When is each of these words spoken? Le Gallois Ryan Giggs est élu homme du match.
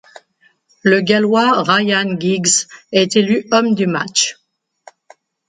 Le 0.81 1.01
Gallois 1.01 1.61
Ryan 1.61 2.15
Giggs 2.17 2.65
est 2.91 3.15
élu 3.17 3.45
homme 3.51 3.75
du 3.75 3.85
match. 3.85 4.35